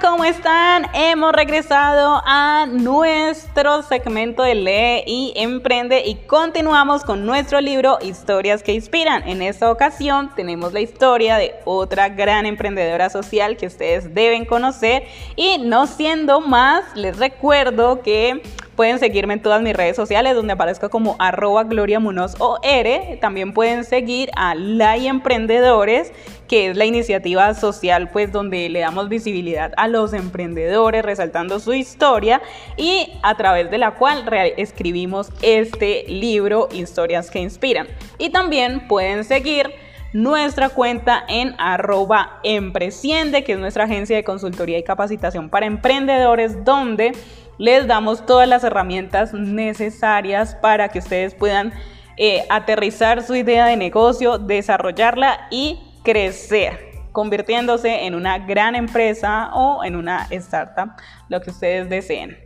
[0.00, 0.88] ¿cómo están?
[0.94, 8.64] Hemos regresado a nuestro segmento de Lee y Emprende y continuamos con nuestro libro Historias
[8.64, 9.28] que Inspiran.
[9.28, 15.04] En esta ocasión tenemos la historia de otra gran emprendedora social que ustedes deben conocer
[15.36, 18.42] y no siendo más, les recuerdo que
[18.76, 21.98] Pueden seguirme en todas mis redes sociales donde aparezco como arroba Gloria
[22.38, 23.18] o R.
[23.22, 26.12] También pueden seguir a Lay Emprendedores,
[26.46, 31.72] que es la iniciativa social pues donde le damos visibilidad a los emprendedores resaltando su
[31.72, 32.42] historia
[32.76, 34.24] y a través de la cual
[34.58, 37.88] escribimos este libro Historias que Inspiran.
[38.18, 39.85] Y también pueden seguir
[40.16, 46.64] nuestra cuenta en arroba empresiende, que es nuestra agencia de consultoría y capacitación para emprendedores,
[46.64, 47.12] donde
[47.58, 51.74] les damos todas las herramientas necesarias para que ustedes puedan
[52.16, 59.84] eh, aterrizar su idea de negocio, desarrollarla y crecer convirtiéndose en una gran empresa o
[59.84, 60.92] en una startup,
[61.28, 62.38] lo que ustedes deseen.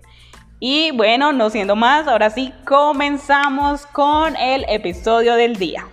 [0.59, 5.87] Y bueno, no siendo más, ahora sí comenzamos con el episodio del día.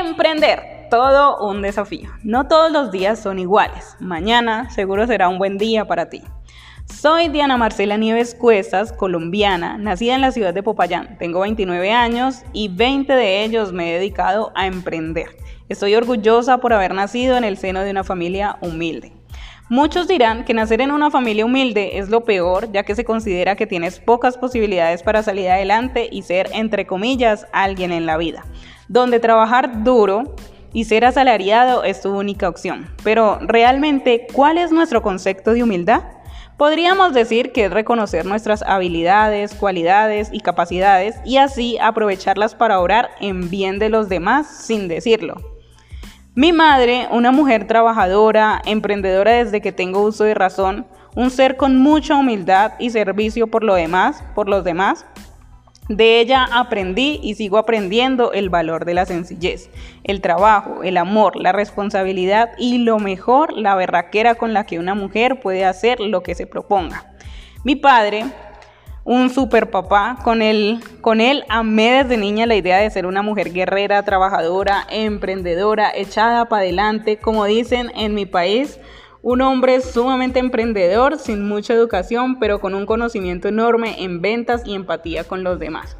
[0.00, 2.08] Emprender, todo un desafío.
[2.22, 3.96] No todos los días son iguales.
[4.00, 6.22] Mañana seguro será un buen día para ti.
[6.86, 11.18] Soy Diana Marcela Nieves Cuestas, colombiana, nacida en la ciudad de Popayán.
[11.18, 15.36] Tengo 29 años y 20 de ellos me he dedicado a emprender.
[15.68, 19.12] Estoy orgullosa por haber nacido en el seno de una familia humilde.
[19.68, 23.54] Muchos dirán que nacer en una familia humilde es lo peor, ya que se considera
[23.54, 28.46] que tienes pocas posibilidades para salir adelante y ser, entre comillas, alguien en la vida
[28.90, 30.34] donde trabajar duro
[30.72, 32.88] y ser asalariado es tu única opción.
[33.04, 36.02] Pero realmente, ¿cuál es nuestro concepto de humildad?
[36.56, 43.10] Podríamos decir que es reconocer nuestras habilidades, cualidades y capacidades y así aprovecharlas para orar
[43.20, 45.36] en bien de los demás sin decirlo.
[46.34, 51.78] Mi madre, una mujer trabajadora, emprendedora desde que tengo uso de razón, un ser con
[51.78, 55.06] mucha humildad y servicio por lo demás, por los demás,
[55.90, 59.70] de ella aprendí y sigo aprendiendo el valor de la sencillez,
[60.04, 64.94] el trabajo, el amor, la responsabilidad y lo mejor, la berraquera con la que una
[64.94, 67.12] mujer puede hacer lo que se proponga.
[67.64, 68.24] Mi padre,
[69.02, 73.22] un super papá, con él, con él amé desde niña la idea de ser una
[73.22, 78.78] mujer guerrera, trabajadora, emprendedora, echada para adelante, como dicen en mi país,
[79.22, 84.74] un hombre sumamente emprendedor, sin mucha educación, pero con un conocimiento enorme en ventas y
[84.74, 85.96] empatía con los demás.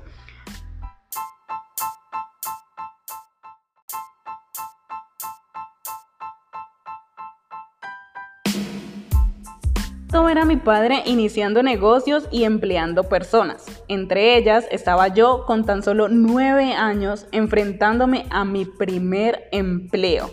[10.07, 13.65] Esto era mi padre iniciando negocios y empleando personas.
[13.87, 20.31] Entre ellas estaba yo con tan solo nueve años enfrentándome a mi primer empleo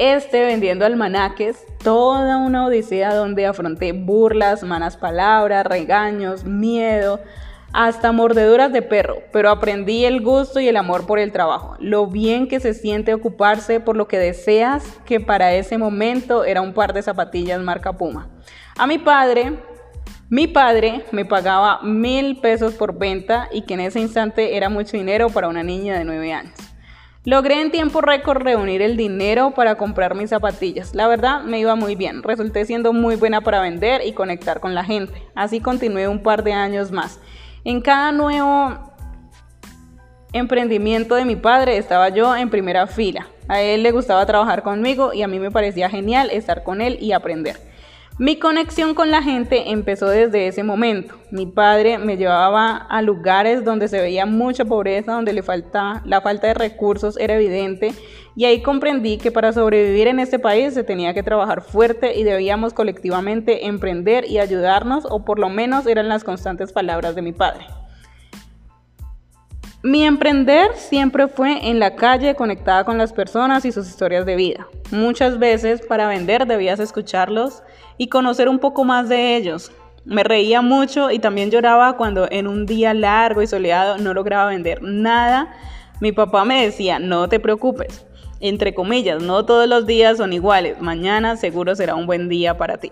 [0.00, 7.20] este vendiendo almanaques, toda una odisea donde afronté burlas, malas palabras, regaños, miedo,
[7.74, 12.06] hasta mordeduras de perro, pero aprendí el gusto y el amor por el trabajo, lo
[12.06, 16.72] bien que se siente ocuparse por lo que deseas, que para ese momento era un
[16.72, 18.30] par de zapatillas marca Puma.
[18.78, 19.58] A mi padre,
[20.30, 24.96] mi padre me pagaba mil pesos por venta y que en ese instante era mucho
[24.96, 26.69] dinero para una niña de nueve años.
[27.26, 30.94] Logré en tiempo récord reunir el dinero para comprar mis zapatillas.
[30.94, 34.74] La verdad me iba muy bien, resulté siendo muy buena para vender y conectar con
[34.74, 35.22] la gente.
[35.34, 37.20] Así continué un par de años más.
[37.62, 38.72] En cada nuevo
[40.32, 43.26] emprendimiento de mi padre estaba yo en primera fila.
[43.48, 46.96] A él le gustaba trabajar conmigo y a mí me parecía genial estar con él
[47.02, 47.69] y aprender.
[48.20, 51.14] Mi conexión con la gente empezó desde ese momento.
[51.30, 56.20] Mi padre me llevaba a lugares donde se veía mucha pobreza, donde le falta, la
[56.20, 57.94] falta de recursos era evidente
[58.36, 62.22] y ahí comprendí que para sobrevivir en este país se tenía que trabajar fuerte y
[62.22, 67.32] debíamos colectivamente emprender y ayudarnos o por lo menos eran las constantes palabras de mi
[67.32, 67.64] padre.
[69.82, 74.36] Mi emprender siempre fue en la calle conectada con las personas y sus historias de
[74.36, 74.66] vida.
[74.90, 77.62] Muchas veces para vender debías escucharlos
[77.98, 79.72] y conocer un poco más de ellos.
[80.04, 84.50] Me reía mucho y también lloraba cuando en un día largo y soleado no lograba
[84.50, 85.54] vender nada.
[86.00, 88.06] Mi papá me decía, no te preocupes,
[88.40, 92.78] entre comillas, no todos los días son iguales, mañana seguro será un buen día para
[92.78, 92.90] ti.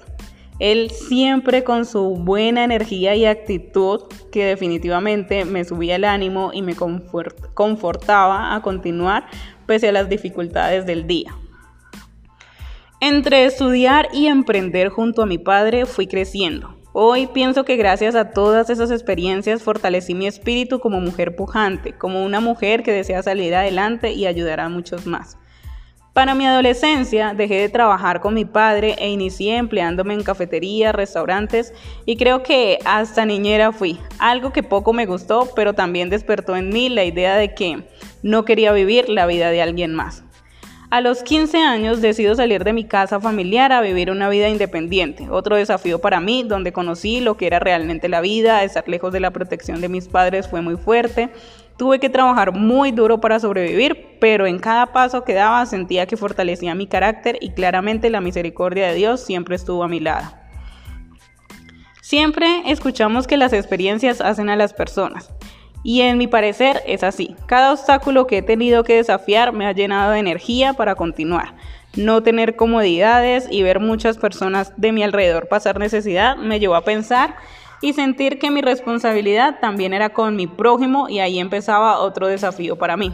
[0.58, 4.02] Él siempre con su buena energía y actitud
[4.32, 6.74] que definitivamente me subía el ánimo y me
[7.54, 9.26] confortaba a continuar
[9.66, 11.32] pese a las dificultades del día.
[13.00, 16.74] Entre estudiar y emprender junto a mi padre fui creciendo.
[16.92, 22.24] Hoy pienso que gracias a todas esas experiencias fortalecí mi espíritu como mujer pujante, como
[22.24, 25.38] una mujer que desea salir adelante y ayudar a muchos más.
[26.12, 31.72] Para mi adolescencia dejé de trabajar con mi padre e inicié empleándome en cafeterías, restaurantes
[32.04, 36.70] y creo que hasta niñera fui, algo que poco me gustó, pero también despertó en
[36.70, 37.84] mí la idea de que
[38.24, 40.24] no quería vivir la vida de alguien más.
[40.90, 45.28] A los 15 años decido salir de mi casa familiar a vivir una vida independiente,
[45.28, 49.20] otro desafío para mí, donde conocí lo que era realmente la vida, estar lejos de
[49.20, 51.28] la protección de mis padres fue muy fuerte,
[51.76, 56.16] tuve que trabajar muy duro para sobrevivir, pero en cada paso que daba sentía que
[56.16, 60.32] fortalecía mi carácter y claramente la misericordia de Dios siempre estuvo a mi lado.
[62.00, 65.34] Siempre escuchamos que las experiencias hacen a las personas.
[65.88, 67.34] Y en mi parecer es así.
[67.46, 71.54] Cada obstáculo que he tenido que desafiar me ha llenado de energía para continuar.
[71.96, 76.84] No tener comodidades y ver muchas personas de mi alrededor pasar necesidad me llevó a
[76.84, 77.36] pensar
[77.80, 82.76] y sentir que mi responsabilidad también era con mi prójimo y ahí empezaba otro desafío
[82.76, 83.10] para mí.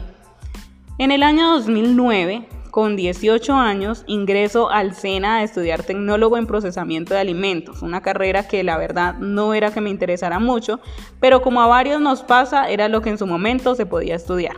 [0.97, 2.45] En el año 2009
[2.75, 8.49] con 18 años ingreso al SENA a estudiar tecnólogo en procesamiento de alimentos, una carrera
[8.49, 10.81] que la verdad no era que me interesara mucho,
[11.21, 14.57] pero como a varios nos pasa, era lo que en su momento se podía estudiar.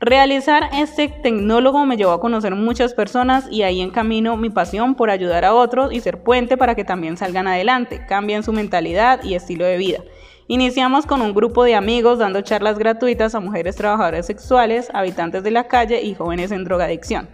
[0.00, 4.94] Realizar este tecnólogo me llevó a conocer muchas personas y ahí en camino mi pasión
[4.94, 9.22] por ayudar a otros y ser puente para que también salgan adelante, cambien su mentalidad
[9.22, 9.98] y estilo de vida.
[10.50, 15.50] Iniciamos con un grupo de amigos dando charlas gratuitas a mujeres trabajadoras sexuales, habitantes de
[15.50, 17.28] la calle y jóvenes en drogadicción.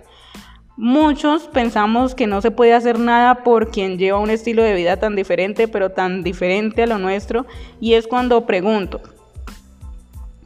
[0.76, 4.96] Muchos pensamos que no se puede hacer nada por quien lleva un estilo de vida
[4.96, 7.46] tan diferente, pero tan diferente a lo nuestro,
[7.81, 9.00] y es cuando pregunto,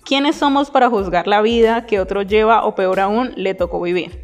[0.05, 4.21] ¿quiénes somos para juzgar la vida que otro lleva o peor aún le tocó vivir?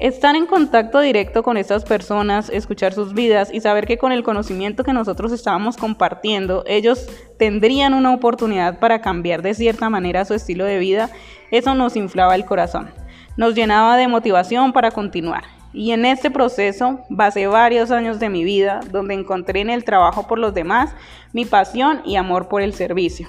[0.00, 4.22] Estar en contacto directo con estas personas, escuchar sus vidas y saber que con el
[4.22, 7.06] conocimiento que nosotros estábamos compartiendo, ellos
[7.38, 11.10] tendrían una oportunidad para cambiar de cierta manera su estilo de vida,
[11.50, 12.88] eso nos inflaba el corazón,
[13.36, 15.44] nos llenaba de motivación para continuar.
[15.74, 20.26] Y en este proceso pasé varios años de mi vida donde encontré en el trabajo
[20.26, 20.94] por los demás
[21.34, 23.28] mi pasión y amor por el servicio.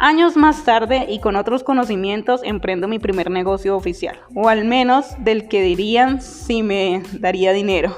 [0.00, 5.16] Años más tarde y con otros conocimientos emprendo mi primer negocio oficial, o al menos
[5.18, 7.96] del que dirían si me daría dinero.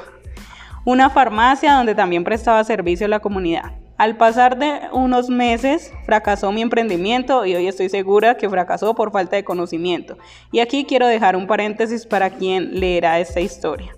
[0.86, 3.74] Una farmacia donde también prestaba servicio a la comunidad.
[3.98, 9.12] Al pasar de unos meses fracasó mi emprendimiento y hoy estoy segura que fracasó por
[9.12, 10.16] falta de conocimiento.
[10.52, 13.94] Y aquí quiero dejar un paréntesis para quien leerá esta historia.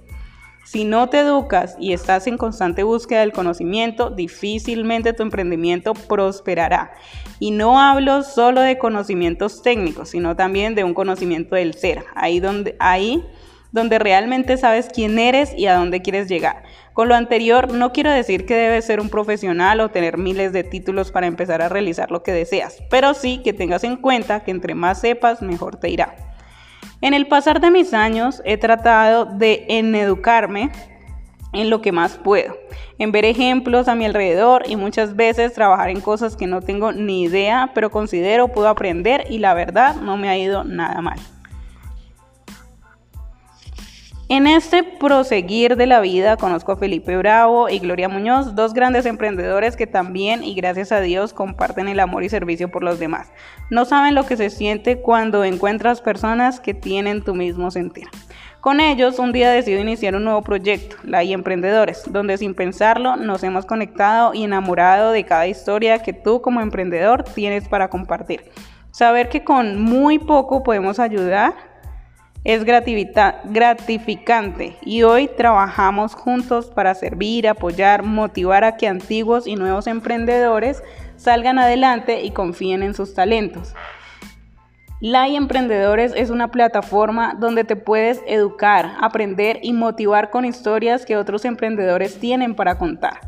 [0.65, 6.93] Si no te educas y estás en constante búsqueda del conocimiento, difícilmente tu emprendimiento prosperará.
[7.41, 12.39] Y no hablo solo de conocimientos técnicos, sino también de un conocimiento del ser, ahí
[12.39, 16.63] donde, realmente sabes quién eres y a dónde quieres llegar.
[16.93, 20.63] Con lo anterior, no quiero decir que debes ser un profesional o tener miles de
[20.63, 24.53] títulos para empezar a realizar lo que deseas, pero sí que tengas en cuenta que
[24.53, 26.32] entre más sepas, mejor te irá.
[27.03, 30.71] En el pasar de mis años he tratado de educarme
[31.53, 32.57] en lo que más puedo,
[32.97, 36.93] en ver ejemplos a mi alrededor y muchas veces trabajar en cosas que no tengo
[36.93, 41.19] ni idea, pero considero puedo aprender y la verdad no me ha ido nada mal.
[44.33, 49.05] En este proseguir de la vida conozco a Felipe Bravo y Gloria Muñoz, dos grandes
[49.05, 53.31] emprendedores que también y gracias a Dios comparten el amor y servicio por los demás.
[53.69, 58.09] No saben lo que se siente cuando encuentras personas que tienen tu mismo sentir.
[58.63, 63.17] Con ellos un día decido iniciar un nuevo proyecto, La y Emprendedores, donde sin pensarlo
[63.17, 68.51] nos hemos conectado y enamorado de cada historia que tú como emprendedor tienes para compartir.
[68.93, 71.72] Saber que con muy poco podemos ayudar
[72.45, 79.87] es gratificante y hoy trabajamos juntos para servir, apoyar, motivar a que antiguos y nuevos
[79.87, 80.83] emprendedores
[81.17, 83.75] salgan adelante y confíen en sus talentos.
[85.01, 91.17] LAI Emprendedores es una plataforma donde te puedes educar, aprender y motivar con historias que
[91.17, 93.21] otros emprendedores tienen para contar.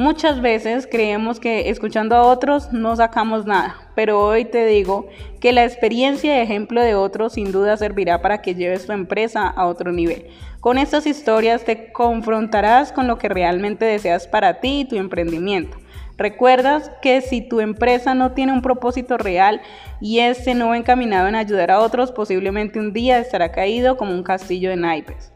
[0.00, 5.52] Muchas veces creemos que escuchando a otros no sacamos nada, pero hoy te digo que
[5.52, 9.66] la experiencia y ejemplo de otros sin duda servirá para que lleves tu empresa a
[9.66, 10.28] otro nivel.
[10.60, 15.76] Con estas historias te confrontarás con lo que realmente deseas para ti y tu emprendimiento.
[16.16, 19.60] Recuerdas que si tu empresa no tiene un propósito real
[20.00, 24.14] y este no va encaminado en ayudar a otros, posiblemente un día estará caído como
[24.14, 25.30] un castillo de naipes.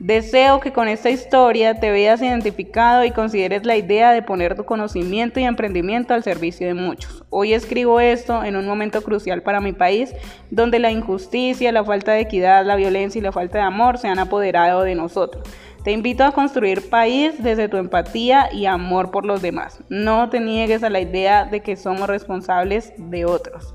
[0.00, 4.64] Deseo que con esta historia te veas identificado y consideres la idea de poner tu
[4.64, 7.24] conocimiento y emprendimiento al servicio de muchos.
[7.30, 10.14] Hoy escribo esto en un momento crucial para mi país,
[10.50, 14.06] donde la injusticia, la falta de equidad, la violencia y la falta de amor se
[14.06, 15.42] han apoderado de nosotros.
[15.82, 19.80] Te invito a construir país desde tu empatía y amor por los demás.
[19.88, 23.74] No te niegues a la idea de que somos responsables de otros.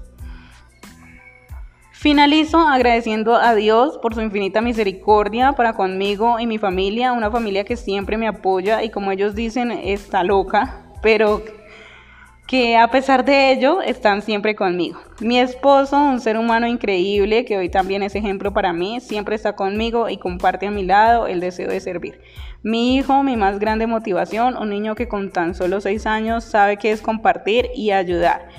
[2.04, 7.64] Finalizo agradeciendo a Dios por su infinita misericordia para conmigo y mi familia, una familia
[7.64, 11.42] que siempre me apoya y como ellos dicen está loca, pero
[12.46, 15.00] que a pesar de ello están siempre conmigo.
[15.22, 19.56] Mi esposo, un ser humano increíble que hoy también es ejemplo para mí, siempre está
[19.56, 22.20] conmigo y comparte a mi lado el deseo de servir.
[22.64, 26.76] Mi hijo, mi más grande motivación, un niño que con tan solo seis años sabe
[26.76, 28.50] que es compartir y ayudar.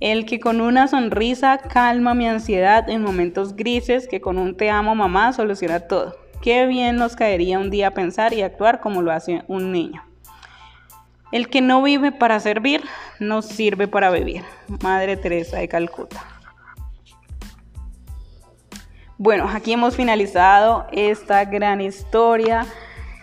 [0.00, 4.68] El que con una sonrisa calma mi ansiedad en momentos grises, que con un te
[4.68, 6.16] amo mamá soluciona todo.
[6.42, 10.02] Qué bien nos caería un día pensar y actuar como lo hace un niño.
[11.32, 12.82] El que no vive para servir,
[13.20, 14.42] no sirve para vivir.
[14.82, 16.22] Madre Teresa de Calcuta.
[19.18, 22.66] Bueno, aquí hemos finalizado esta gran historia.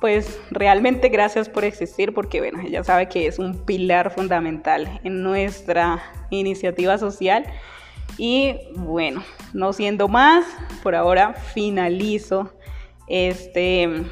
[0.00, 5.22] pues realmente gracias por existir porque bueno, ella sabe que es un pilar fundamental en
[5.22, 7.44] nuestra iniciativa social.
[8.16, 10.46] Y bueno, no siendo más,
[10.82, 12.52] por ahora finalizo
[13.06, 14.04] este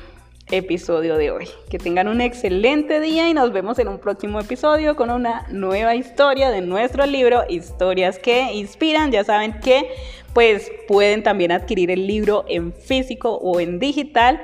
[0.51, 1.49] episodio de hoy.
[1.71, 5.95] Que tengan un excelente día y nos vemos en un próximo episodio con una nueva
[5.95, 9.11] historia de nuestro libro, Historias que Inspiran.
[9.11, 9.91] Ya saben que
[10.33, 14.41] pues pueden también adquirir el libro en físico o en digital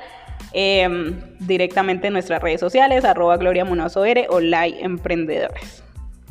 [0.53, 5.83] Em, directamente en nuestras redes sociales, arroba Gloria R o Like Emprendedores.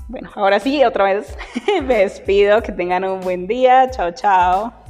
[0.07, 1.37] Bueno, ahora sí, otra vez
[1.83, 4.82] me despido, que tengan un buen día, chao, chao.